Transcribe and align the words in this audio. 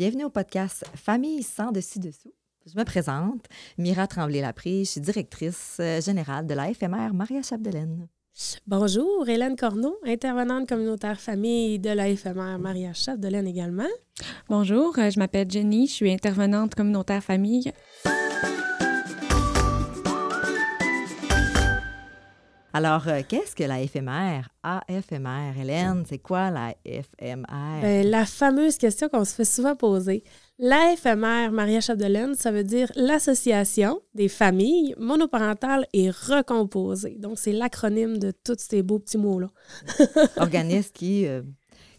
Bienvenue 0.00 0.24
au 0.24 0.30
podcast 0.30 0.82
Famille 0.94 1.42
sans 1.42 1.72
dessus-dessous. 1.72 2.32
Je 2.64 2.74
me 2.74 2.84
présente, 2.84 3.44
Mira 3.76 4.06
Tremblay-Laprise, 4.06 4.86
je 4.86 4.92
suis 4.92 5.00
directrice 5.02 5.76
euh, 5.78 6.00
générale 6.00 6.46
de 6.46 6.54
la 6.54 6.72
FMR 6.72 7.12
Maria 7.12 7.42
Chapdelaine. 7.42 8.08
Bonjour, 8.66 9.28
Hélène 9.28 9.56
Corneau, 9.56 9.98
intervenante 10.06 10.66
communautaire 10.66 11.20
famille 11.20 11.78
de 11.78 11.90
la 11.90 12.16
FMR 12.16 12.56
Maria 12.58 12.94
Chapdelaine 12.94 13.46
également. 13.46 13.90
Bonjour, 14.48 14.98
euh, 14.98 15.10
je 15.10 15.18
m'appelle 15.18 15.50
Jenny, 15.50 15.86
je 15.86 15.92
suis 15.92 16.10
intervenante 16.10 16.74
communautaire 16.74 17.22
famille. 17.22 17.70
Alors, 22.72 23.08
euh, 23.08 23.22
qu'est-ce 23.28 23.56
que 23.56 23.64
la 23.64 23.86
FMR? 23.86 24.48
AFMR, 24.62 25.60
Hélène, 25.60 26.04
c'est 26.08 26.18
quoi 26.18 26.50
la 26.50 26.74
FMR? 26.84 27.80
Ben, 27.82 28.06
la 28.06 28.24
fameuse 28.24 28.76
question 28.76 29.08
qu'on 29.08 29.24
se 29.24 29.34
fait 29.34 29.44
souvent 29.44 29.74
poser. 29.74 30.22
La 30.58 30.94
FMR 30.96 31.50
Maria 31.50 31.80
Chapdelaine, 31.80 32.34
ça 32.34 32.52
veut 32.52 32.62
dire 32.62 32.92
l'Association 32.94 34.00
des 34.14 34.28
familles 34.28 34.94
monoparentales 34.98 35.86
et 35.92 36.10
recomposées. 36.10 37.16
Donc, 37.18 37.38
c'est 37.38 37.52
l'acronyme 37.52 38.18
de 38.18 38.30
tous 38.30 38.58
ces 38.58 38.82
beaux 38.82 38.98
petits 38.98 39.18
mots-là. 39.18 39.48
Organisme 40.36 40.90
qui 40.92 41.26
euh, 41.26 41.42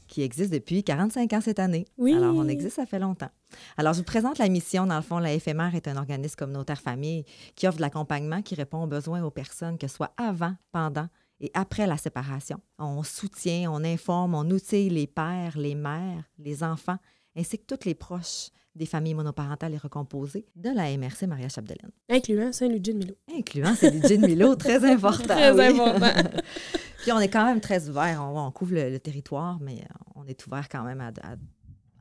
qui 0.08 0.22
existe 0.23 0.52
depuis 0.52 0.84
45 0.84 1.34
ans 1.34 1.42
cette 1.42 1.59
année. 1.59 1.86
Oui. 1.98 2.14
Alors, 2.14 2.36
on 2.36 2.48
existe, 2.48 2.76
ça 2.76 2.86
fait 2.86 3.00
longtemps. 3.00 3.30
Alors, 3.78 3.94
je 3.94 4.00
vous 4.00 4.05
présente 4.05 4.38
la 4.38 4.50
mission. 4.50 4.86
Dans 4.86 4.96
le 4.96 5.02
fond, 5.02 5.20
la 5.20 5.38
FMR 5.40 5.76
est 5.76 5.88
un 5.88 5.98
organisme 5.98 6.36
communautaire 6.36 6.82
famille 6.82 7.26
qui 7.55 7.68
offre 7.68 7.78
de 7.78 7.82
l'accompagnement 7.82 8.42
qui 8.42 8.55
répond 8.55 8.84
aux 8.84 8.88
besoins 8.88 9.23
aux 9.23 9.32
personnes, 9.32 9.78
que 9.78 9.88
ce 9.88 9.96
soit 9.96 10.14
avant, 10.18 10.55
pendant 10.72 11.08
et 11.42 11.52
après 11.54 11.88
la 11.88 11.98
séparation. 11.98 12.59
On 12.78 13.04
soutient, 13.04 13.72
on 13.72 13.84
informe, 13.84 14.36
on 14.36 14.50
outille 14.52 14.90
les 14.90 15.08
pères, 15.08 15.58
les 15.58 15.76
mères, 15.76 16.23
les 16.38 16.64
enfants, 16.64 16.98
ainsi 17.36 17.58
que 17.58 17.76
tous 17.76 17.86
les 17.86 17.95
proches 17.95 18.50
des 18.76 18.86
familles 18.86 19.16
monoparentales 19.16 19.73
et 19.73 19.78
recomposées 19.78 20.45
de 20.56 20.70
la 20.70 20.95
MRC 20.98 21.28
Maria 21.28 21.50
Chapdelaine. 21.50 21.92
Incluant 22.09 22.53
Saint-Ludger 22.53 22.94
de 22.94 22.97
Milo. 23.00 23.16
Incluant 23.36 23.75
Saint-Ludger 23.75 24.18
de 24.18 24.28
Milo, 24.28 24.56
très 24.56 24.86
important. 24.92 25.36
Très 25.36 25.52
oui. 25.52 25.80
important. 25.80 26.30
Puis 27.02 27.12
on 27.12 27.20
est 27.20 27.28
quand 27.28 27.45
même 27.45 27.59
très 27.59 27.90
ouvert. 27.90 28.22
On, 28.23 28.40
on 28.40 28.52
couvre 28.52 28.75
le, 28.75 28.90
le, 28.92 29.00
territoire, 29.00 29.59
mais 29.59 29.84
on 30.16 30.25
est 30.25 30.45
ouvert 30.45 30.70
quand 30.70 30.84
même 30.84 31.02
à, 31.02 31.08
à, 31.08 31.36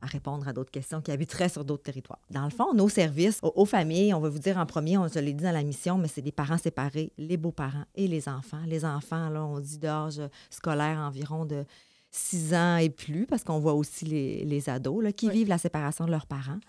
à 0.01 0.07
répondre 0.07 0.47
à 0.47 0.53
d'autres 0.53 0.71
questions 0.71 1.01
qui 1.01 1.11
habiteraient 1.11 1.49
sur 1.49 1.65
d'autres 1.65 1.83
territoires. 1.83 2.21
Dans 2.29 2.43
le 2.43 2.49
fond, 2.49 2.73
nos 2.73 2.89
services 2.89 3.39
aux, 3.41 3.53
aux, 3.55 3.65
familles, 3.65 4.13
on 4.13 4.19
va 4.19 4.29
vous 4.29 4.39
dire 4.39 4.57
en 4.57 4.65
premier, 4.65 4.97
on 4.97 5.07
se 5.07 5.15
l'a 5.19 5.21
dit 5.21 5.33
dans 5.33 5.51
la 5.51 5.63
mission, 5.63 5.97
mais 5.97 6.07
c'est 6.07 6.21
des 6.21 6.31
parents 6.31 6.57
séparés, 6.57 7.11
les 7.17 7.37
beaux-parents 7.37 7.85
et 7.95 8.07
les 8.07 8.27
enfants. 8.27 8.61
Les 8.67 8.85
enfants, 8.85 9.29
là, 9.29 9.43
on 9.43 9.59
dit 9.59 9.77
d'âge 9.77 10.21
scolaire 10.49 10.97
environ 10.99 11.45
de 11.45 11.65
6 12.11 12.53
ans 12.53 12.77
et 12.77 12.89
plus, 12.89 13.25
parce 13.25 13.43
qu'on 13.43 13.59
voit 13.59 13.73
aussi 13.73 14.05
les, 14.05 14.43
les 14.43 14.69
ados 14.69 15.03
là, 15.03 15.11
qui 15.11 15.27
oui. 15.27 15.33
vivent 15.33 15.47
la 15.47 15.57
séparation 15.57 16.05
de 16.05 16.11
leurs 16.11 16.27
parents. 16.27 16.59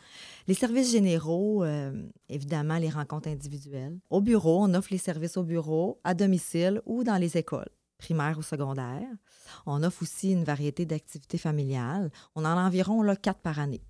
Les 0.47 0.55
services 0.55 0.93
généraux, 0.93 1.65
euh, 1.65 1.93
évidemment, 2.29 2.79
les 2.79 2.91
rencontres 2.91 3.29
individuelles. 3.29 3.99
Au 4.11 4.21
bureau, 4.21 4.63
on 4.63 4.75
offre 4.75 4.89
les 4.93 4.99
services 4.99 5.37
au 5.37 5.43
bureau, 5.43 6.01
à 6.05 6.15
domicile 6.15 6.81
ou 6.87 7.03
dans 7.03 7.17
les 7.17 7.37
écoles 7.37 7.69
primaires 8.03 8.39
ou 8.39 8.43
secondaires. 8.43 9.17
On 9.65 9.83
offre 9.85 10.03
aussi 10.03 10.33
une 10.33 10.45
variété 10.45 10.85
d'activités 10.87 11.39
familiales. 11.39 12.11
On 12.35 12.45
en 12.45 12.59
a 12.59 12.67
environ 12.67 13.03
là, 13.03 13.15
quatre 13.17 13.41
par 13.41 13.61
année. 13.61 13.81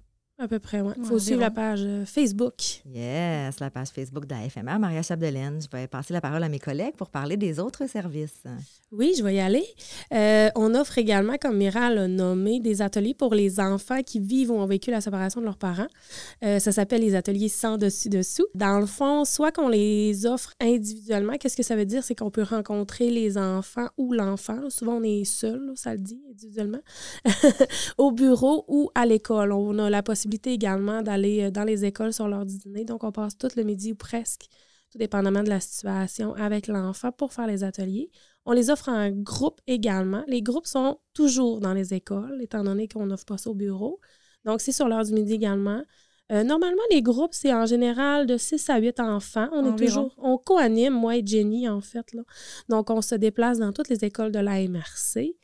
À 0.42 0.48
peu 0.48 0.58
près, 0.58 0.80
oui. 0.80 0.92
Il 0.96 1.04
faut 1.04 1.14
ouais, 1.14 1.20
suivre 1.20 1.40
la 1.40 1.52
page 1.52 1.82
euh, 1.84 2.04
Facebook. 2.04 2.54
Yes, 2.92 3.60
la 3.60 3.70
page 3.70 3.90
Facebook 3.90 4.26
de 4.26 4.34
la 4.34 4.50
FMR, 4.50 4.76
Maria 4.80 5.00
Chapdelaine. 5.00 5.60
Je 5.62 5.68
vais 5.70 5.86
passer 5.86 6.12
la 6.12 6.20
parole 6.20 6.42
à 6.42 6.48
mes 6.48 6.58
collègues 6.58 6.96
pour 6.96 7.10
parler 7.10 7.36
des 7.36 7.60
autres 7.60 7.88
services. 7.88 8.42
Oui, 8.90 9.14
je 9.16 9.22
vais 9.22 9.36
y 9.36 9.40
aller. 9.40 9.64
Euh, 10.12 10.50
on 10.56 10.74
offre 10.74 10.98
également, 10.98 11.36
comme 11.40 11.58
Mira 11.58 11.90
l'a 11.90 12.08
nommé, 12.08 12.58
des 12.58 12.82
ateliers 12.82 13.14
pour 13.14 13.36
les 13.36 13.60
enfants 13.60 14.02
qui 14.02 14.18
vivent 14.18 14.50
ou 14.50 14.54
ont 14.54 14.66
vécu 14.66 14.90
la 14.90 15.00
séparation 15.00 15.40
de 15.40 15.46
leurs 15.46 15.58
parents. 15.58 15.86
Euh, 16.44 16.58
ça 16.58 16.72
s'appelle 16.72 17.02
les 17.02 17.14
ateliers 17.14 17.48
sans 17.48 17.78
dessus-dessous. 17.78 18.46
Dans 18.56 18.80
le 18.80 18.86
fond, 18.86 19.24
soit 19.24 19.52
qu'on 19.52 19.68
les 19.68 20.26
offre 20.26 20.54
individuellement, 20.60 21.34
qu'est-ce 21.38 21.56
que 21.56 21.62
ça 21.62 21.76
veut 21.76 21.86
dire? 21.86 22.02
C'est 22.02 22.16
qu'on 22.16 22.32
peut 22.32 22.42
rencontrer 22.42 23.10
les 23.10 23.38
enfants 23.38 23.86
ou 23.96 24.12
l'enfant. 24.12 24.58
Souvent, 24.70 24.96
on 24.96 25.04
est 25.04 25.24
seul, 25.24 25.70
ça 25.76 25.92
le 25.92 26.00
dit, 26.00 26.20
individuellement, 26.28 26.82
au 27.96 28.10
bureau 28.10 28.64
ou 28.66 28.90
à 28.96 29.06
l'école. 29.06 29.52
On 29.52 29.78
a 29.78 29.88
la 29.88 30.02
possibilité 30.02 30.31
également 30.44 31.02
d'aller 31.02 31.50
dans 31.50 31.64
les 31.64 31.84
écoles 31.84 32.12
sur 32.12 32.28
l'heure 32.28 32.46
du 32.46 32.56
dîner. 32.58 32.84
Donc, 32.84 33.04
on 33.04 33.12
passe 33.12 33.36
tout 33.36 33.48
le 33.56 33.62
midi 33.62 33.92
ou 33.92 33.94
presque, 33.94 34.46
tout 34.90 34.98
dépendamment 34.98 35.42
de 35.42 35.48
la 35.48 35.60
situation, 35.60 36.34
avec 36.34 36.66
l'enfant 36.66 37.12
pour 37.12 37.32
faire 37.32 37.46
les 37.46 37.64
ateliers. 37.64 38.10
On 38.44 38.52
les 38.52 38.70
offre 38.70 38.88
en 38.88 39.10
groupe 39.10 39.60
également. 39.66 40.24
Les 40.26 40.42
groupes 40.42 40.66
sont 40.66 40.98
toujours 41.14 41.60
dans 41.60 41.74
les 41.74 41.94
écoles, 41.94 42.38
étant 42.40 42.64
donné 42.64 42.88
qu'on 42.88 43.06
n'offre 43.06 43.24
pas 43.24 43.38
ça 43.38 43.50
au 43.50 43.54
bureau. 43.54 44.00
Donc, 44.44 44.60
c'est 44.60 44.72
sur 44.72 44.88
l'heure 44.88 45.04
du 45.04 45.12
midi 45.12 45.34
également. 45.34 45.82
Euh, 46.32 46.44
normalement, 46.44 46.82
les 46.90 47.02
groupes, 47.02 47.34
c'est 47.34 47.52
en 47.52 47.66
général 47.66 48.26
de 48.26 48.36
6 48.36 48.70
à 48.70 48.78
8 48.78 49.00
enfants. 49.00 49.48
On 49.52 49.72
est 49.72 49.76
toujours, 49.76 50.14
on 50.18 50.38
co-anime, 50.38 50.94
moi 50.94 51.16
et 51.16 51.26
Jenny, 51.26 51.68
en 51.68 51.80
fait. 51.80 52.12
Là. 52.14 52.22
Donc, 52.68 52.90
on 52.90 53.02
se 53.02 53.14
déplace 53.14 53.58
dans 53.58 53.72
toutes 53.72 53.88
les 53.88 54.04
écoles 54.04 54.32
de 54.32 54.38
la 54.38 54.66
MRC 54.66 55.36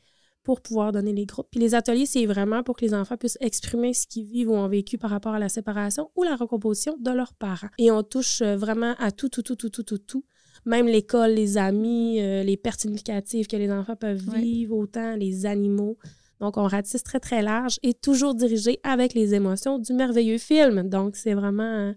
pour 0.43 0.61
pouvoir 0.61 0.91
donner 0.91 1.13
les 1.13 1.25
groupes. 1.25 1.47
Puis 1.51 1.59
les 1.59 1.75
ateliers, 1.75 2.05
c'est 2.05 2.25
vraiment 2.25 2.63
pour 2.63 2.75
que 2.75 2.85
les 2.85 2.93
enfants 2.93 3.17
puissent 3.17 3.37
exprimer 3.41 3.93
ce 3.93 4.07
qu'ils 4.07 4.25
vivent 4.25 4.49
ou 4.49 4.55
ont 4.55 4.67
vécu 4.67 4.97
par 4.97 5.09
rapport 5.09 5.33
à 5.33 5.39
la 5.39 5.49
séparation 5.49 6.09
ou 6.15 6.23
la 6.23 6.35
recomposition 6.35 6.95
de 6.99 7.11
leurs 7.11 7.33
parents. 7.33 7.69
Et 7.77 7.91
on 7.91 8.03
touche 8.03 8.41
vraiment 8.41 8.95
à 8.99 9.11
tout, 9.11 9.29
tout, 9.29 9.43
tout, 9.43 9.55
tout, 9.55 9.69
tout, 9.69 9.83
tout, 9.83 9.97
tout. 9.97 10.25
Même 10.65 10.87
l'école, 10.87 11.31
les 11.31 11.57
amis, 11.57 12.21
euh, 12.21 12.43
les 12.43 12.57
pertes 12.57 12.81
significatives 12.81 13.47
que 13.47 13.55
les 13.55 13.71
enfants 13.71 13.95
peuvent 13.95 14.23
vivre, 14.35 14.75
autant 14.75 15.15
les 15.15 15.45
animaux. 15.45 15.97
Donc, 16.39 16.57
on 16.57 16.63
ratisse 16.67 17.03
très, 17.03 17.19
très 17.19 17.41
large 17.41 17.79
et 17.83 17.93
toujours 17.93 18.33
dirigé 18.33 18.79
avec 18.83 19.13
les 19.13 19.33
émotions 19.33 19.77
du 19.77 19.93
merveilleux 19.93 20.37
film. 20.37 20.87
Donc, 20.87 21.15
c'est 21.15 21.33
vraiment 21.33 21.93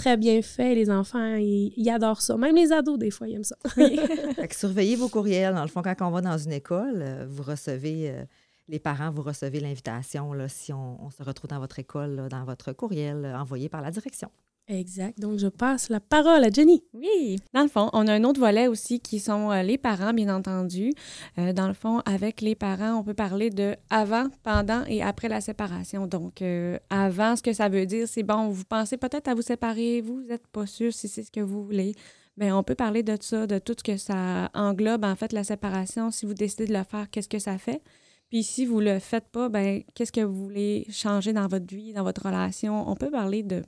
très 0.00 0.16
bien 0.16 0.40
fait. 0.42 0.74
Les 0.74 0.90
enfants, 0.90 1.36
ils, 1.36 1.72
ils, 1.76 1.90
adorent 1.90 2.22
ça. 2.22 2.36
Même 2.36 2.56
les 2.56 2.72
ados, 2.72 2.98
des 2.98 3.10
fois, 3.10 3.28
ils 3.28 3.36
aiment 3.36 3.44
ça. 3.44 3.56
Oui. 3.76 3.98
fait 4.34 4.48
que 4.48 4.54
surveillez 4.54 4.96
vos 4.96 5.08
courriels. 5.08 5.54
Dans 5.54 5.62
le 5.62 5.68
fond, 5.68 5.82
quand 5.82 5.94
on 6.00 6.10
va 6.10 6.20
dans 6.20 6.38
une 6.38 6.52
école, 6.52 7.02
euh, 7.02 7.26
vous 7.28 7.42
recevez, 7.42 8.10
euh, 8.10 8.24
les 8.68 8.78
parents, 8.78 9.10
vous 9.10 9.22
recevez 9.22 9.60
l'invitation 9.60 10.32
si 10.48 10.72
on, 10.72 11.04
on, 11.04 11.10
se 11.10 11.22
retrouve 11.22 11.50
dans 11.50 11.58
votre 11.58 11.78
école, 11.78 12.14
là, 12.14 12.28
dans 12.28 12.44
votre 12.44 12.72
courriel 12.72 13.24
euh, 13.24 13.38
envoyé 13.38 13.68
par 13.68 13.82
la 13.82 13.90
direction. 13.90 14.30
Exact. 14.68 15.18
Donc, 15.18 15.38
je 15.38 15.48
passe 15.48 15.88
la 15.88 15.98
parole 15.98 16.44
à 16.44 16.50
Jenny. 16.50 16.84
Oui. 16.94 17.40
Dans 17.52 17.62
le 17.62 17.68
fond, 17.68 17.90
on 17.92 18.06
a 18.06 18.12
un 18.12 18.22
autre 18.22 18.38
volet 18.38 18.68
aussi 18.68 19.00
qui 19.00 19.18
sont 19.18 19.50
euh, 19.50 19.62
les 19.62 19.78
parents, 19.78 20.12
bien 20.12 20.32
entendu. 20.32 20.92
Euh, 21.38 21.52
dans 21.52 21.66
le 21.66 21.74
fond, 21.74 22.00
avec 22.06 22.40
les 22.40 22.54
parents, 22.54 22.94
on 22.94 23.02
peut 23.02 23.14
parler 23.14 23.50
de 23.50 23.74
avant, 23.90 24.28
pendant 24.44 24.84
et 24.86 25.02
après 25.02 25.28
la 25.28 25.40
séparation. 25.40 26.06
Donc, 26.06 26.40
euh, 26.40 26.78
avant, 26.88 27.34
ce 27.34 27.42
que 27.42 27.52
ça 27.52 27.68
veut 27.68 27.84
dire, 27.84 28.06
c'est 28.06 28.22
bon, 28.22 28.48
vous 28.48 28.64
pensez 28.64 28.96
peut-être 28.96 29.26
à 29.26 29.34
vous 29.34 29.42
séparer, 29.42 30.02
vous 30.02 30.22
n'êtes 30.22 30.46
pas 30.46 30.66
sûr 30.66 30.92
si 30.92 31.08
c'est 31.08 31.24
ce 31.24 31.32
que 31.32 31.40
vous 31.40 31.64
voulez. 31.64 31.96
Bien, 32.36 32.56
on 32.56 32.62
peut 32.62 32.76
parler 32.76 33.02
de 33.02 33.16
ça, 33.20 33.48
de 33.48 33.58
tout 33.58 33.74
ce 33.76 33.82
que 33.82 33.96
ça 33.96 34.50
englobe, 34.54 35.04
en 35.04 35.16
fait, 35.16 35.32
la 35.32 35.42
séparation. 35.42 36.12
Si 36.12 36.26
vous 36.26 36.34
décidez 36.34 36.66
de 36.66 36.72
le 36.72 36.84
faire, 36.84 37.10
qu'est-ce 37.10 37.28
que 37.28 37.40
ça 37.40 37.58
fait? 37.58 37.82
Puis 38.30 38.44
si 38.44 38.64
vous 38.64 38.80
ne 38.80 38.92
le 38.92 38.98
faites 39.00 39.28
pas, 39.28 39.48
ben 39.48 39.82
qu'est-ce 39.94 40.12
que 40.12 40.20
vous 40.20 40.44
voulez 40.44 40.86
changer 40.88 41.32
dans 41.32 41.48
votre 41.48 41.74
vie, 41.74 41.92
dans 41.92 42.04
votre 42.04 42.26
relation? 42.26 42.88
On 42.88 42.94
peut 42.94 43.10
parler 43.10 43.42
de 43.42 43.64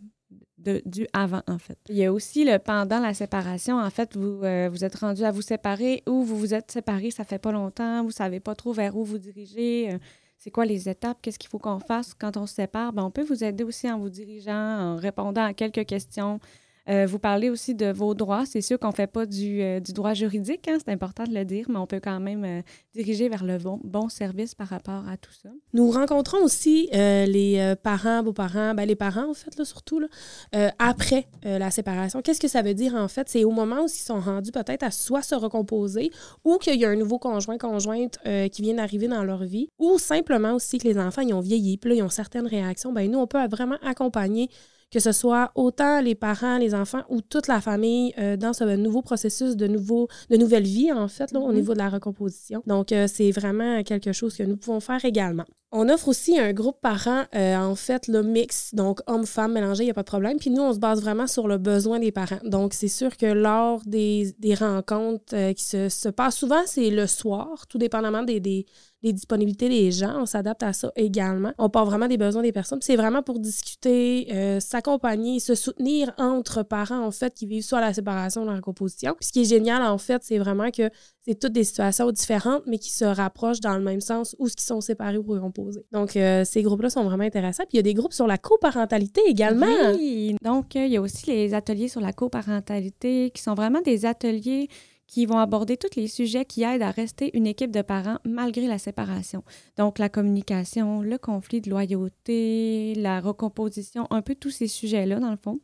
du 0.84 1.06
avant, 1.12 1.43
en 1.49 1.59
fait. 1.59 1.78
Il 1.89 1.97
y 1.97 2.05
a 2.05 2.12
aussi 2.12 2.45
le 2.45 2.59
pendant 2.59 3.00
la 3.00 3.15
séparation. 3.15 3.78
En 3.78 3.91
fait, 3.91 4.17
vous, 4.17 4.43
euh, 4.45 4.69
vous 4.71 4.84
êtes 4.84 4.97
rendu 4.97 5.25
à 5.25 5.31
vous 5.31 5.43
séparer 5.43 6.03
ou 6.09 6.23
vous 6.23 6.39
vous 6.39 6.55
êtes 6.55 6.71
séparés, 6.71 7.11
ça 7.11 7.25
fait 7.25 7.39
pas 7.39 7.53
longtemps, 7.53 8.03
vous 8.05 8.11
savez 8.11 8.41
pas 8.41 8.55
trop 8.55 8.72
vers 8.72 8.97
où 8.97 9.05
vous 9.05 9.19
dirigez. 9.19 9.93
Euh, 9.93 9.99
c'est 10.39 10.51
quoi 10.51 10.65
les 10.65 10.89
étapes? 10.89 11.19
Qu'est-ce 11.22 11.39
qu'il 11.39 11.51
faut 11.51 11.61
qu'on 11.61 11.78
fasse 11.78 12.15
quand 12.15 12.37
on 12.37 12.47
se 12.47 12.55
sépare? 12.55 12.93
Ben, 12.93 13.05
on 13.05 13.11
peut 13.12 13.22
vous 13.22 13.45
aider 13.45 13.62
aussi 13.62 13.89
en 13.91 13.99
vous 13.99 14.11
dirigeant, 14.11 14.53
en 14.53 14.97
répondant 14.97 15.45
à 15.45 15.55
quelques 15.55 15.87
questions. 15.87 16.41
Euh, 16.88 17.06
vous 17.06 17.19
parlez 17.19 17.50
aussi 17.50 17.75
de 17.75 17.93
vos 17.93 18.15
droits. 18.15 18.44
C'est 18.47 18.60
sûr 18.60 18.78
qu'on 18.78 18.88
ne 18.88 18.94
fait 18.94 19.06
pas 19.06 19.26
du, 19.26 19.62
euh, 19.62 19.81
droit 19.81 20.15
juridique, 20.15 20.66
hein, 20.69 20.78
c'est 20.84 20.91
important 20.91 21.25
de 21.25 21.34
le 21.34 21.44
dire, 21.44 21.66
mais 21.69 21.78
on 21.78 21.87
peut 21.87 22.00
quand 22.03 22.19
même 22.19 22.44
euh, 22.44 22.62
diriger 22.94 23.28
vers 23.28 23.44
le 23.44 23.59
bon, 23.59 24.09
service 24.09 24.54
par 24.54 24.69
rapport 24.69 25.09
à 25.09 25.16
tout 25.16 25.32
ça. 25.32 25.50
Nous 25.72 25.91
rencontrons 25.91 26.42
aussi 26.42 26.88
les 26.92 27.75
parents, 27.82 28.22
beaux-parents, 28.22 28.75
ben 28.75 28.87
les 28.87 28.97
parents 28.97 29.31
en 29.31 29.34
fait, 29.34 29.56
là, 29.56 29.65
surtout, 29.65 30.01
là, 30.01 30.72
après 30.78 31.27
la 31.42 31.71
séparation. 31.71 32.22
Qu'est-ce 32.22 32.41
que 32.41 32.48
ça 32.48 32.62
veut 32.62 32.74
dire 32.74 32.95
en 32.95 33.09
fait? 33.09 33.28
C'est 33.28 33.45
au 33.45 33.51
moment 33.51 33.83
où 33.83 33.86
ils 33.86 33.91
sont 33.91 34.21
rendus 34.21 34.53
peut-être 34.53 34.83
à 34.83 34.91
soit 34.91 35.22
se 35.22 35.34
recomposer 35.34 36.10
ou 36.45 36.59
qu'il 36.59 36.78
y 36.78 36.84
a 36.84 36.89
un 36.89 36.97
nouveau 36.97 37.18
conjoint, 37.18 37.59
conjointe 37.59 38.18
qui 38.51 38.62
vient 38.62 38.74
d'arriver 38.74 39.09
dans 39.09 39.24
leur 39.24 39.45
vie 39.45 39.68
ou 39.78 39.98
simplement 39.98 40.54
aussi 40.54 40.78
que 40.78 40.89
les 40.89 40.98
enfants 40.98 41.22
ils 41.22 41.34
ont 41.34 41.41
vieilli, 41.41 41.77
puis 41.77 41.91
là, 41.91 41.97
ils 41.97 42.03
ont 42.03 42.10
certaines 42.10 42.47
réactions. 42.47 42.92
Ben, 42.92 43.10
nous, 43.10 43.18
on 43.18 43.27
peut 43.27 43.47
vraiment 43.48 43.78
accompagner 43.83 44.48
que 44.92 45.00
ce 45.00 45.10
soit 45.12 45.50
autant 45.54 46.00
les 46.00 46.15
parents, 46.15 46.59
les 46.59 46.74
enfants 46.74 47.03
ou 47.09 47.22
toute 47.22 47.48
la 47.48 47.60
famille 47.60 48.12
euh, 48.18 48.36
dans 48.36 48.53
ce 48.53 48.65
nouveau 48.77 49.00
processus 49.00 49.56
de, 49.56 49.66
nouveau, 49.66 50.06
de 50.30 50.36
nouvelle 50.36 50.65
vie, 50.65 50.92
en 50.92 51.09
fait, 51.09 51.33
là, 51.33 51.41
mm 51.41 51.42
-hmm. 51.42 51.48
au 51.48 51.53
niveau 51.53 51.72
de 51.72 51.78
la 51.78 51.89
recomposition. 51.89 52.62
Donc, 52.66 52.92
euh, 52.92 53.06
c'est 53.09 53.30
vraiment 53.30 53.83
quelque 53.83 54.12
chose 54.12 54.36
que 54.36 54.42
nous 54.42 54.59
pouvons 54.59 54.80
faire 54.80 55.03
également. 55.04 55.47
On 55.74 55.89
offre 55.89 56.09
aussi 56.09 56.39
un 56.39 56.53
groupe 56.53 56.78
parent, 56.83 57.22
euh, 57.34 57.56
en 57.56 57.74
fait, 57.86 58.03
le 58.06 58.22
mix, 58.22 58.74
donc 58.74 58.97
homme-femme 59.06 59.53
mélangé, 59.59 59.80
il 59.84 59.86
n'y 59.86 59.97
a 59.97 59.98
pas 60.00 60.09
de 60.09 60.15
problème. 60.16 60.36
Puis 60.42 60.50
nous, 60.50 60.62
on 60.68 60.74
se 60.74 60.78
base 60.78 61.00
vraiment 61.00 61.27
sur 61.36 61.48
le 61.53 61.56
besoin 61.72 61.98
des 61.98 62.12
parents. 62.12 62.45
Donc, 62.56 62.68
c'est 62.74 62.95
sûr 63.00 63.16
que 63.16 63.30
lors 63.48 63.80
des, 63.86 64.16
des 64.38 64.54
rencontres 64.54 65.53
qui 65.59 65.65
se, 65.72 65.88
se, 65.88 66.10
passent 66.10 66.36
souvent, 66.42 66.62
c'est 66.66 66.91
le 66.91 67.06
soir, 67.06 67.66
tout 67.71 67.78
dépendamment 67.86 68.22
des, 68.30 68.38
des, 68.48 68.66
les 69.03 69.13
disponibilités 69.13 69.69
des 69.69 69.91
gens, 69.91 70.21
on 70.21 70.27
s'adapte 70.27 70.63
à 70.63 70.72
ça 70.72 70.93
également. 70.95 71.53
On 71.59 71.69
part 71.69 71.84
vraiment 71.87 72.07
des 72.07 72.16
besoins 72.16 72.43
des 72.43 72.53
personnes. 72.53 72.81
C'est 72.83 72.97
vraiment 72.97 73.22
pour 73.22 73.41
discuter, 73.41 74.28
euh, 74.33 74.60
s'accompagner, 74.60 75.41
se 75.41 75.54
soutenir 75.54 76.13
entre 76.19 76.63
parents, 76.63 77.04
en 77.04 77.10
fait, 77.10 77.34
qui 77.34 77.47
vivent 77.47 77.65
soit 77.65 77.81
la 77.81 77.93
séparation 77.93 78.43
ou 78.43 78.47
la 78.47 78.54
recomposition. 78.54 79.16
Ce 79.21 79.33
qui 79.33 79.43
est 79.43 79.45
génial, 79.45 79.83
en 79.83 79.99
fait, 79.99 80.22
c'est 80.22 80.39
vraiment 80.39 80.71
que 80.71 80.89
c'est 81.25 81.39
toutes 81.39 81.53
des 81.53 81.65
situations 81.65 82.10
différentes, 82.10 82.63
mais 82.66 82.78
qui 82.78 82.91
se 82.91 83.04
rapprochent 83.04 83.60
dans 83.60 83.77
le 83.77 83.83
même 83.83 84.01
sens 84.01 84.34
ou 84.39 84.49
ce 84.49 84.57
qui 84.57 84.65
sont 84.65 84.81
séparés 84.81 85.19
ou 85.19 85.22
recomposés. 85.22 85.84
Donc, 85.93 86.16
euh, 86.16 86.45
ces 86.45 86.63
groupes-là 86.63 86.91
sont 86.91 87.05
vraiment 87.05 87.25
intéressants. 87.25 87.65
Puis 87.65 87.75
il 87.75 87.77
y 87.77 87.81
a 87.81 87.83
des 87.83 87.95
groupes 87.95 88.13
sur 88.13 88.27
la 88.27 88.39
coparentalité 88.39 89.21
également. 89.27 89.66
Oui, 89.95 90.37
donc 90.43 90.77
euh, 90.77 90.84
il 90.84 90.93
y 90.93 90.97
a 90.97 91.01
aussi 91.01 91.27
les 91.27 91.55
ateliers 91.55 91.89
sur 91.89 92.01
la 92.01 92.13
coparentalité 92.13 93.31
qui 93.31 93.43
sont 93.43 93.55
vraiment 93.55 93.81
des 93.81 94.05
ateliers 94.05 94.69
qui 95.12 95.26
vont 95.26 95.36
aborder 95.36 95.76
tous 95.76 95.94
les 95.94 96.09
sujets 96.09 96.47
qui 96.47 96.62
aident 96.62 96.80
à 96.80 96.91
rester 96.91 97.36
une 97.36 97.47
équipe 97.47 97.70
de 97.70 97.82
parents 97.82 98.16
malgré 98.24 98.66
la 98.66 98.78
séparation. 98.78 99.44
Donc, 99.76 99.98
la 99.98 100.09
communication, 100.09 101.03
le 101.03 101.18
conflit 101.18 101.60
de 101.60 101.68
loyauté, 101.68 102.94
la 102.97 103.20
recomposition, 103.20 104.06
un 104.09 104.22
peu 104.22 104.34
tous 104.34 104.48
ces 104.48 104.68
sujets-là, 104.68 105.20
dans 105.20 105.30
le 105.30 105.36
fond. 105.36 105.60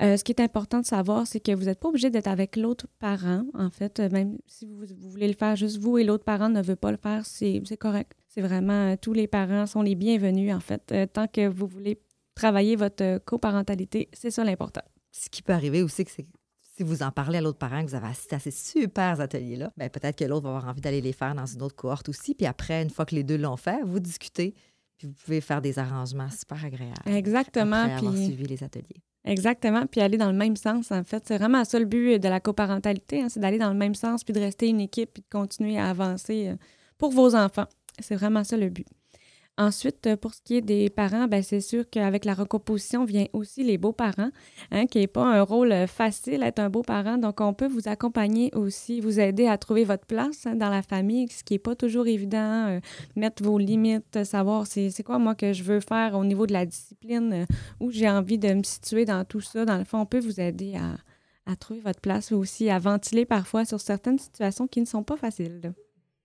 Euh, 0.00 0.16
ce 0.16 0.22
qui 0.22 0.30
est 0.30 0.40
important 0.40 0.78
de 0.78 0.86
savoir, 0.86 1.26
c'est 1.26 1.40
que 1.40 1.50
vous 1.50 1.64
n'êtes 1.64 1.80
pas 1.80 1.88
obligé 1.88 2.10
d'être 2.10 2.28
avec 2.28 2.54
l'autre 2.54 2.86
parent, 3.00 3.44
en 3.54 3.70
fait. 3.70 3.98
Même 3.98 4.38
si 4.46 4.66
vous, 4.66 4.84
voulez 5.00 5.26
le 5.26 5.34
faire 5.34 5.56
juste 5.56 5.78
vous 5.78 5.98
et 5.98 6.04
l'autre 6.04 6.24
parent 6.24 6.48
ne 6.48 6.62
veut 6.62 6.76
pas 6.76 6.92
le 6.92 6.96
faire, 6.96 7.26
c'est 7.26 7.60
correct. 7.76 8.12
C'est 8.28 8.40
vraiment, 8.40 8.96
tous 8.96 9.12
les 9.12 9.26
parents 9.26 9.66
sont 9.66 9.82
les 9.82 9.96
bienvenus, 9.96 10.54
en 10.54 10.60
fait. 10.60 10.92
Euh, 10.92 11.06
tant 11.12 11.26
que 11.26 11.48
vous 11.48 11.66
voulez 11.66 12.00
travailler 12.36 12.76
votre 12.76 13.18
coparentalité, 13.24 14.08
c'est 14.12 14.30
ça 14.30 14.44
l'important. 14.44 14.84
Ce 15.10 15.28
qui 15.28 15.42
peut 15.42 15.54
arriver 15.54 15.82
aussi, 15.82 16.04
c'est 16.06 16.24
si 16.80 16.84
vous 16.84 17.02
en 17.02 17.10
parlez 17.10 17.36
à 17.36 17.40
l'autre 17.42 17.58
parent, 17.58 17.84
que 17.84 17.90
vous 17.90 17.94
avez 17.94 18.06
assisté 18.06 18.36
à 18.36 18.38
ces 18.38 18.50
super 18.50 19.20
ateliers-là, 19.20 19.70
ben 19.76 19.90
peut-être 19.90 20.16
que 20.16 20.24
l'autre 20.24 20.44
va 20.44 20.56
avoir 20.56 20.68
envie 20.68 20.80
d'aller 20.80 21.02
les 21.02 21.12
faire 21.12 21.34
dans 21.34 21.44
une 21.44 21.60
autre 21.60 21.76
cohorte 21.76 22.08
aussi. 22.08 22.34
Puis 22.34 22.46
après, 22.46 22.82
une 22.82 22.88
fois 22.88 23.04
que 23.04 23.14
les 23.14 23.22
deux 23.22 23.36
l'ont 23.36 23.58
fait, 23.58 23.82
vous 23.84 24.00
discutez, 24.00 24.54
puis 24.96 25.06
vous 25.06 25.12
pouvez 25.12 25.42
faire 25.42 25.60
des 25.60 25.78
arrangements 25.78 26.30
super 26.30 26.64
agréables. 26.64 26.94
Exactement. 27.04 27.82
Après 27.82 27.98
avoir 27.98 28.14
suivi 28.14 28.44
les 28.44 28.64
ateliers. 28.64 29.02
Exactement, 29.26 29.84
puis 29.84 30.00
aller 30.00 30.16
dans 30.16 30.30
le 30.30 30.38
même 30.38 30.56
sens, 30.56 30.90
en 30.90 31.04
fait. 31.04 31.22
C'est 31.26 31.36
vraiment 31.36 31.66
ça 31.66 31.78
le 31.78 31.84
but 31.84 32.18
de 32.18 32.28
la 32.28 32.40
coparentalité, 32.40 33.20
hein, 33.20 33.28
c'est 33.28 33.40
d'aller 33.40 33.58
dans 33.58 33.68
le 33.68 33.78
même 33.78 33.94
sens, 33.94 34.24
puis 34.24 34.32
de 34.32 34.40
rester 34.40 34.66
une 34.66 34.80
équipe, 34.80 35.12
puis 35.12 35.22
de 35.22 35.28
continuer 35.28 35.78
à 35.78 35.90
avancer 35.90 36.48
euh, 36.48 36.56
pour 36.96 37.10
vos 37.10 37.34
enfants. 37.34 37.66
C'est 37.98 38.16
vraiment 38.16 38.42
ça 38.42 38.56
le 38.56 38.70
but. 38.70 38.86
Ensuite, 39.60 40.06
euh, 40.06 40.16
pour 40.16 40.32
ce 40.32 40.40
qui 40.40 40.56
est 40.56 40.62
des 40.62 40.88
parents, 40.88 41.28
ben, 41.28 41.42
c'est 41.42 41.60
sûr 41.60 41.84
qu'avec 41.90 42.24
la 42.24 42.32
recomposition 42.32 43.04
vient 43.04 43.26
aussi 43.34 43.62
les 43.62 43.76
beaux-parents, 43.76 44.30
hein, 44.70 44.86
qui 44.86 45.00
n'est 45.00 45.06
pas 45.06 45.22
un 45.22 45.42
rôle 45.42 45.70
euh, 45.70 45.86
facile 45.86 46.42
être 46.42 46.60
un 46.60 46.70
beau-parent. 46.70 47.18
Donc, 47.18 47.42
on 47.42 47.52
peut 47.52 47.66
vous 47.66 47.86
accompagner 47.86 48.50
aussi, 48.54 49.02
vous 49.02 49.20
aider 49.20 49.46
à 49.46 49.58
trouver 49.58 49.84
votre 49.84 50.06
place 50.06 50.46
hein, 50.46 50.56
dans 50.56 50.70
la 50.70 50.80
famille, 50.80 51.28
ce 51.28 51.44
qui 51.44 51.52
n'est 51.52 51.58
pas 51.58 51.76
toujours 51.76 52.06
évident, 52.06 52.68
euh, 52.68 52.80
mettre 53.16 53.42
vos 53.42 53.58
limites, 53.58 54.24
savoir 54.24 54.66
c'est 54.66 55.02
quoi 55.04 55.18
moi 55.18 55.34
que 55.34 55.52
je 55.52 55.62
veux 55.62 55.80
faire 55.80 56.14
au 56.14 56.24
niveau 56.24 56.46
de 56.46 56.54
la 56.54 56.64
discipline, 56.64 57.44
où 57.80 57.90
j'ai 57.90 58.08
envie 58.08 58.38
de 58.38 58.54
me 58.54 58.62
situer 58.62 59.04
dans 59.04 59.26
tout 59.26 59.42
ça. 59.42 59.66
Dans 59.66 59.76
le 59.76 59.84
fond, 59.84 59.98
on 59.98 60.06
peut 60.06 60.20
vous 60.20 60.40
aider 60.40 60.76
à, 60.76 60.96
à 61.52 61.54
trouver 61.56 61.80
votre 61.80 62.00
place, 62.00 62.32
aussi 62.32 62.70
à 62.70 62.78
ventiler 62.78 63.26
parfois 63.26 63.66
sur 63.66 63.78
certaines 63.78 64.18
situations 64.18 64.66
qui 64.66 64.80
ne 64.80 64.86
sont 64.86 65.02
pas 65.02 65.18
faciles 65.18 65.74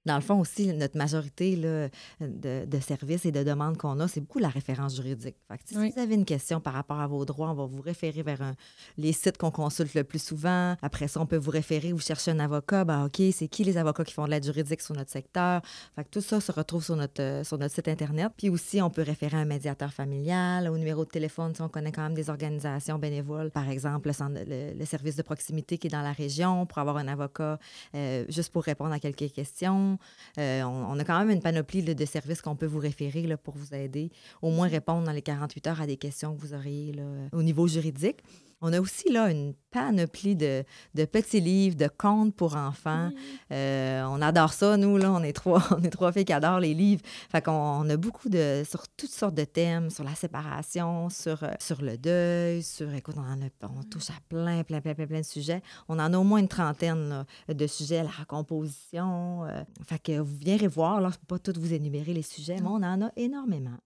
dans 0.06 0.16
le 0.16 0.22
fond 0.22 0.40
aussi, 0.40 0.68
notre 0.74 0.98
majorité 0.98 1.56
là, 1.56 1.90
de, 2.19 2.80
services 2.80 3.25
et 3.25 3.31
de 3.31 3.44
demandes 3.44 3.78
qu'on 3.78 4.00
a, 4.00 4.07
c'est 4.07 4.22
beaucoup 4.22 4.40
la 4.40 4.50
référence 4.50 4.96
juridique. 4.96 5.36
si 5.66 5.75
vous 5.75 6.00
avez 6.00 6.16
une 6.16 6.25
question 6.25 6.60
par 6.60 6.74
rapport 6.74 7.00
à 7.00 7.07
vos 7.07 7.25
droits, 7.25 7.50
on 7.50 7.56
va 7.56 7.66
vous 7.66 7.81
référer 7.81 8.22
vers 8.22 8.54
les 8.98 9.13
sites 9.13 9.38
qu'on 9.38 9.52
consulte 9.52 9.94
le 9.96 10.04
plus 10.04 10.24
souvent. 10.24 10.75
Après 10.81 11.07
ça, 11.07 11.19
on 11.22 11.25
peut 11.25 11.38
vous 11.38 11.52
référer, 11.52 11.92
vous 11.92 12.00
cherchez 12.00 12.31
un 12.31 12.40
avocat. 12.40 12.84
Ben, 12.86 13.06
OK, 13.06 13.22
c'est 13.31 13.48
qui 13.48 13.63
les 13.63 13.78
avocats 13.78 14.04
qui 14.04 14.13
font 14.13 14.25
de 14.25 14.31
l'aide 14.31 14.44
juridique 14.44 14.81
sur 14.81 14.96
notre 14.96 15.12
secteur? 15.12 15.62
Fait 15.96 16.04
que 16.04 16.10
tout 16.10 16.22
ça 16.22 16.40
se 16.40 16.52
retrouve 16.52 16.84
sur 16.84 16.96
notre, 16.96 17.22
euh, 17.22 17.44
sur 17.44 17.57
notre 17.57 17.74
site 17.74 17.88
Internet. 17.88 18.31
Puis 18.38 18.50
aussi, 18.50 18.81
on 18.81 18.90
peut 18.90 19.02
référer 19.02 19.38
un 19.38 19.46
médiateur 19.46 19.92
familial, 19.92 20.69
au 20.69 20.78
numéro 20.78 21.06
de 21.06 21.10
téléphone, 21.10 21.56
si 21.56 21.62
on 21.62 21.69
connaît 21.69 21.92
quand 21.92 22.04
même 22.04 22.13
des 22.13 22.30
organisations 22.30 23.00
bénévoles, 23.00 23.52
par 23.52 23.69
exemple 23.69 24.10
le, 24.10 24.86
service 24.86 25.16
de 25.16 25.24
proximité 25.24 25.78
qui 25.78 25.88
est 25.88 25.90
dans 25.90 26.02
la 26.02 26.12
région, 26.12 26.66
pour 26.66 26.78
avoir 26.78 26.98
un 26.98 27.07
avocat 27.07 27.57
euh, 27.96 28.24
juste 28.30 28.52
pour 28.52 28.63
répondre 28.63 28.92
à 28.92 29.00
quelques 29.00 29.31
questions. 29.31 29.94
Euh, 30.38 30.63
on, 30.63 31.00
a 31.00 31.03
quand 31.03 31.18
même 31.19 31.30
une 31.30 31.42
panoplie 31.42 31.83
de 31.83 32.06
services 32.06 32.42
qu'on 32.42 32.56
peut 32.56 32.65
vous 32.65 32.80
référer 32.80 33.36
pour 33.38 33.56
vous 33.56 33.74
aider, 33.74 34.12
au 34.42 34.50
moins 34.50 34.68
répondre 34.68 35.06
dans 35.06 35.12
les 35.12 35.21
48 35.21 35.68
heures 35.68 35.81
à 35.81 35.88
des 35.88 35.97
questions 35.97 36.36
que 36.36 36.42
vous 36.42 36.53
auriez 36.53 36.94
au 37.31 37.44
niveau 37.44 37.68
juridique. 37.68 38.19
On 38.62 38.72
a 38.74 38.80
aussi 38.80 39.12
là 39.12 39.30
une 39.30 39.54
panoplie 39.69 40.36
de, 40.36 40.63
petits 41.12 41.42
livres, 41.42 41.75
de 41.75 41.88
contes 41.88 42.34
pour 42.34 42.56
enfants. 42.56 43.12
Euh, 43.52 44.04
on 44.06 44.22
adore 44.22 44.54
ça, 44.54 44.78
nous, 44.78 44.98
là. 44.98 45.12
On 45.12 45.22
est 45.22 45.34
trois, 45.34 45.62
on 45.78 45.84
est 45.84 45.90
trois 45.90 46.12
filles 46.13 46.25
qui 46.25 46.34
adorent 46.34 46.62
les 46.62 46.74
livres. 46.74 47.02
Fait 47.30 47.42
qu'on 47.42 47.52
on 47.52 47.90
a 47.90 47.98
beaucoup 47.98 48.30
de. 48.30 48.63
sur 48.68 48.88
toutes 48.88 49.12
sortes 49.12 49.36
de 49.36 49.44
thèmes, 49.44 49.90
sur 49.90 50.06
la 50.06 50.16
séparation, 50.16 51.10
sur, 51.10 51.44
euh, 51.44 51.52
sur 51.60 51.81
le 51.81 51.98
deuil, 51.98 52.63
sur. 52.63 52.94
Écoute, 52.94 53.16
on, 53.18 53.68
on 53.68 53.84
touche 53.84 54.10
à 54.10 54.19
plein, 54.30 54.63
plein, 54.63 54.80
plein, 54.80 54.96
plein, 54.96 55.07
plein 55.07 55.22
de 55.22 55.25
sujets. 55.25 55.62
On 55.90 56.00
en 56.00 56.13
a 56.13 56.18
au 56.18 56.24
moins 56.24 56.40
une 56.40 56.48
trentaine 56.48 57.25
de 57.50 57.68
sujets, 57.68 58.04
la 58.04 58.10
recomposition. 58.10 59.44
Euh. 59.46 59.63
fait 59.86 60.00
que 60.00 60.19
vous 60.19 60.38
viendrez 60.38 60.68
voir, 60.68 61.02
là, 61.02 61.10
je 61.10 61.16
ne 61.16 61.19
peux 61.19 61.38
pas 61.38 61.40
tous 61.40 61.60
vous 61.60 61.74
énumérer 61.74 62.13
les 62.13 62.24
sujets, 62.24 62.56
mais 62.62 62.68
on 62.68 62.75
en 62.75 63.02
a 63.02 63.12
énormément. 63.18 63.78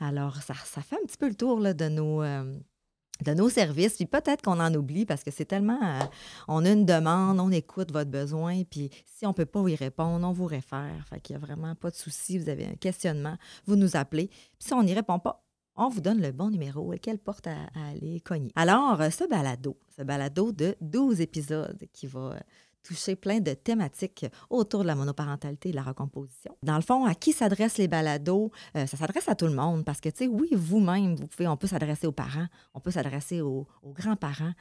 Alors, 0.00 0.36
ça, 0.42 0.54
ça 0.64 0.80
fait 0.80 0.96
un 0.96 1.06
petit 1.06 1.18
peu 1.18 1.28
le 1.28 1.34
tour 1.34 1.60
là, 1.60 1.74
de 1.74 1.88
nos 1.88 2.22
de 3.24 3.34
nos 3.34 3.48
services, 3.48 3.94
puis 3.94 4.06
peut-être 4.06 4.42
qu'on 4.42 4.60
en 4.60 4.74
oublie 4.74 5.06
parce 5.06 5.24
que 5.24 5.30
c'est 5.30 5.44
tellement... 5.44 5.80
Euh, 5.82 6.04
on 6.48 6.64
a 6.64 6.70
une 6.70 6.86
demande, 6.86 7.40
on 7.40 7.50
écoute 7.50 7.92
votre 7.92 8.10
besoin, 8.10 8.62
puis 8.64 8.90
si 9.06 9.26
on 9.26 9.30
ne 9.30 9.34
peut 9.34 9.46
pas 9.46 9.68
y 9.68 9.74
répondre, 9.74 10.26
on 10.26 10.32
vous 10.32 10.46
réfère. 10.46 11.04
Fait 11.08 11.20
qu'il 11.20 11.36
n'y 11.36 11.42
a 11.42 11.46
vraiment 11.46 11.74
pas 11.74 11.90
de 11.90 11.96
souci. 11.96 12.38
Vous 12.38 12.48
avez 12.48 12.66
un 12.66 12.74
questionnement, 12.74 13.36
vous 13.66 13.76
nous 13.76 13.96
appelez. 13.96 14.28
Puis 14.28 14.68
si 14.68 14.72
on 14.74 14.82
n'y 14.82 14.94
répond 14.94 15.18
pas, 15.18 15.44
on 15.76 15.88
vous 15.88 16.00
donne 16.00 16.20
le 16.20 16.32
bon 16.32 16.50
numéro 16.50 16.92
et 16.92 16.98
quelle 16.98 17.18
porte 17.18 17.46
à, 17.46 17.56
aller 17.90 18.20
cogner. 18.20 18.52
Alors, 18.54 19.00
euh, 19.00 19.10
ce 19.10 19.24
balado, 19.28 19.78
ce 19.96 20.02
balado 20.02 20.52
de 20.52 20.76
12 20.80 21.20
épisodes 21.20 21.82
qui 21.92 22.06
va 22.06 22.20
euh, 22.20 22.40
toucher 22.82 23.16
plein 23.16 23.40
de 23.40 23.52
thématiques 23.52 24.26
autour 24.48 24.82
de 24.82 24.86
la 24.86 24.94
monoparentalité 24.94 25.68
et 25.68 25.72
de 25.72 25.76
la 25.76 25.82
recomposition. 25.82 26.56
Dans 26.62 26.76
le 26.76 26.82
fond, 26.82 27.04
à 27.04 27.14
qui 27.14 27.32
s'adressent 27.32 27.78
les 27.78 27.88
balados? 27.88 28.50
Euh, 28.76 28.86
ça 28.86 28.96
s'adresse 28.96 29.28
à 29.28 29.34
tout 29.34 29.46
le 29.46 29.54
monde 29.54 29.84
parce 29.84 30.00
que, 30.00 30.08
tu 30.08 30.24
sais, 30.24 30.26
oui, 30.26 30.48
vous-même, 30.52 31.16
vous 31.16 31.26
pouvez, 31.26 31.46
on 31.48 31.56
peut 31.56 31.66
s'adresser 31.66 32.06
aux 32.06 32.12
parents, 32.12 32.46
on 32.74 32.80
peut 32.80 32.90
s'adresser 32.90 33.40
aux, 33.40 33.66
grands-parents 33.84 34.52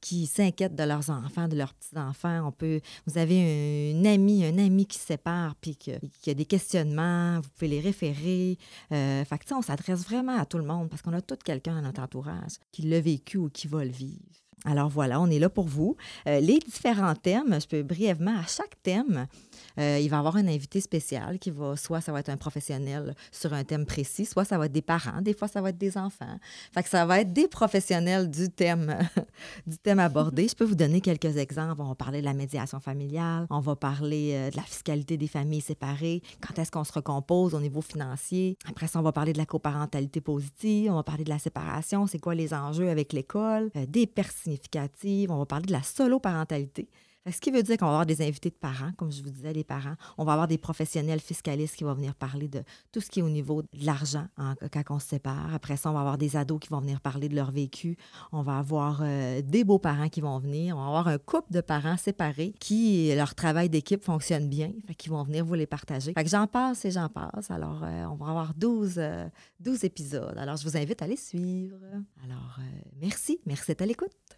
qui 0.00 0.26
s'inquiètent 0.26 0.74
de 0.74 0.84
leurs 0.84 1.10
enfants, 1.10 1.48
de 1.48 1.56
leurs 1.56 1.74
petits-enfants. 1.74 2.46
On 2.46 2.52
peut, 2.52 2.80
vous 3.06 3.18
avez 3.18 3.90
une 3.90 4.06
amie, 4.06 4.44
un 4.44 4.58
ami 4.58 4.86
qui 4.86 4.98
se 4.98 5.06
sépare 5.06 5.54
puis 5.56 5.76
qui, 5.76 5.92
a 5.92 6.34
des 6.34 6.44
questionnements, 6.44 7.40
vous 7.40 7.48
pouvez 7.50 7.68
les 7.68 7.80
référer. 7.80 8.58
Euh, 8.92 9.24
fait 9.24 9.38
que, 9.38 9.44
tu 9.44 9.48
sais, 9.48 9.54
on 9.54 9.62
s'adresse 9.62 10.04
vraiment 10.04 10.38
à 10.38 10.46
tout 10.46 10.58
le 10.58 10.64
monde 10.64 10.88
parce 10.88 11.02
qu'on 11.02 11.12
a 11.12 11.20
tout 11.20 11.36
quelqu'un 11.44 11.76
dans 11.76 11.82
notre 11.82 12.02
entourage 12.02 12.58
qui 12.72 12.82
l'a 12.82 13.00
vécu 13.00 13.38
ou 13.38 13.48
qui 13.48 13.68
va 13.68 13.84
le 13.84 13.90
vivre. 13.90 14.18
Alors 14.64 14.88
voilà, 14.88 15.20
on 15.20 15.30
est 15.30 15.38
là 15.38 15.48
pour 15.48 15.66
vous. 15.66 15.96
Euh, 16.26 16.40
les 16.40 16.58
différents 16.58 17.14
thèmes, 17.14 17.60
je 17.60 17.66
peux 17.66 17.82
brièvement, 17.82 18.36
à 18.38 18.46
chaque 18.46 18.82
thème, 18.82 19.26
euh, 19.78 19.98
il 20.00 20.08
va 20.08 20.16
y 20.16 20.18
avoir 20.18 20.36
un 20.36 20.48
invité 20.48 20.80
spécial 20.80 21.38
qui 21.38 21.50
va, 21.50 21.76
soit 21.76 22.00
ça 22.00 22.10
va 22.10 22.20
être 22.20 22.28
un 22.28 22.36
professionnel 22.36 23.14
sur 23.30 23.52
un 23.52 23.62
thème 23.62 23.86
précis, 23.86 24.24
soit 24.24 24.44
ça 24.44 24.58
va 24.58 24.66
être 24.66 24.72
des 24.72 24.82
parents, 24.82 25.22
des 25.22 25.32
fois 25.32 25.46
ça 25.46 25.60
va 25.60 25.70
être 25.70 25.78
des 25.78 25.96
enfants. 25.96 26.38
Fait 26.72 26.82
que 26.82 26.88
ça 26.88 27.06
va 27.06 27.20
être 27.20 27.32
des 27.32 27.46
professionnels 27.46 28.28
du 28.30 28.50
thème, 28.50 28.98
du 29.66 29.78
thème 29.78 30.00
abordé. 30.00 30.48
Je 30.48 30.56
peux 30.56 30.64
vous 30.64 30.74
donner 30.74 31.00
quelques 31.00 31.36
exemples. 31.36 31.80
On 31.80 31.88
va 31.88 31.94
parler 31.94 32.20
de 32.20 32.26
la 32.26 32.34
médiation 32.34 32.80
familiale, 32.80 33.46
on 33.50 33.60
va 33.60 33.76
parler 33.76 34.32
euh, 34.34 34.50
de 34.50 34.56
la 34.56 34.62
fiscalité 34.62 35.16
des 35.16 35.28
familles 35.28 35.60
séparées, 35.60 36.22
quand 36.40 36.58
est-ce 36.60 36.72
qu'on 36.72 36.84
se 36.84 36.92
recompose 36.92 37.54
au 37.54 37.60
niveau 37.60 37.80
financier. 37.80 38.56
Après 38.68 38.88
ça, 38.88 38.98
on 38.98 39.02
va 39.02 39.12
parler 39.12 39.32
de 39.32 39.38
la 39.38 39.46
coparentalité 39.46 40.20
positive, 40.20 40.90
on 40.90 40.96
va 40.96 41.02
parler 41.04 41.24
de 41.24 41.30
la 41.30 41.38
séparation, 41.38 42.06
c'est 42.06 42.18
quoi 42.18 42.34
les 42.34 42.52
enjeux 42.52 42.88
avec 42.88 43.12
l'école, 43.12 43.70
des 43.88 44.06
personnes 44.06 44.47
On 45.28 45.38
va 45.38 45.46
parler 45.46 45.66
de 45.66 45.72
la 45.72 45.82
solo-parentalité. 45.82 46.88
Ce 47.30 47.40
qui 47.40 47.50
veut 47.50 47.62
dire 47.62 47.76
qu'on 47.76 47.86
va 47.86 47.92
avoir 47.92 48.06
des 48.06 48.22
invités 48.22 48.48
de 48.48 48.54
parents, 48.54 48.92
comme 48.96 49.12
je 49.12 49.22
vous 49.22 49.30
disais, 49.30 49.52
les 49.52 49.64
parents. 49.64 49.94
On 50.16 50.24
va 50.24 50.32
avoir 50.32 50.48
des 50.48 50.56
professionnels 50.56 51.20
fiscalistes 51.20 51.76
qui 51.76 51.84
vont 51.84 51.94
venir 51.94 52.14
parler 52.14 52.48
de 52.48 52.62
tout 52.90 53.00
ce 53.00 53.10
qui 53.10 53.20
est 53.20 53.22
au 53.22 53.28
niveau 53.28 53.62
de 53.62 53.68
l'argent 53.84 54.26
quand 54.72 54.82
on 54.90 54.98
se 54.98 55.08
sépare. 55.08 55.54
Après 55.54 55.76
ça, 55.76 55.90
on 55.90 55.94
va 55.94 56.00
avoir 56.00 56.16
des 56.16 56.36
ados 56.36 56.58
qui 56.60 56.68
vont 56.68 56.80
venir 56.80 57.00
parler 57.00 57.28
de 57.28 57.34
leur 57.34 57.50
vécu. 57.50 57.96
On 58.32 58.42
va 58.42 58.58
avoir 58.58 59.00
euh, 59.02 59.42
des 59.42 59.64
beaux-parents 59.64 60.08
qui 60.08 60.20
vont 60.20 60.38
venir. 60.38 60.76
On 60.76 60.80
va 60.80 60.86
avoir 60.86 61.08
un 61.08 61.18
couple 61.18 61.52
de 61.52 61.60
parents 61.60 61.96
séparés 61.96 62.54
qui, 62.60 63.14
leur 63.14 63.34
travail 63.34 63.68
d'équipe 63.68 64.04
fonctionne 64.04 64.48
bien, 64.48 64.72
qui 64.96 65.08
vont 65.08 65.22
venir 65.22 65.44
vous 65.44 65.54
les 65.54 65.66
partager. 65.66 66.14
J'en 66.24 66.46
passe 66.46 66.84
et 66.84 66.90
j'en 66.90 67.08
passe. 67.08 67.50
Alors, 67.50 67.82
euh, 67.82 68.04
on 68.06 68.14
va 68.14 68.28
avoir 68.30 68.54
12, 68.54 68.94
12 68.94 68.98
euh, 68.98 69.86
épisodes. 69.86 70.38
Alors, 70.38 70.56
je 70.56 70.64
vous 70.64 70.76
invite 70.76 71.02
à 71.02 71.06
les 71.06 71.16
suivre. 71.16 71.76
Alors, 72.24 72.58
merci. 73.00 73.40
Merci 73.44 73.66
d'être 73.68 73.82
à 73.82 73.86
l'écoute. 73.86 74.37